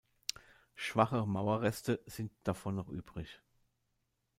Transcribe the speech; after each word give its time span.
Schwache 0.73 1.27
Mauerreste 1.27 2.01
sind 2.07 2.31
davon 2.43 2.73
noch 2.73 2.89
übrig. 2.89 3.39